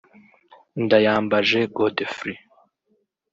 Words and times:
Ndayambaje 0.83 1.59
Godfrey 1.75 2.37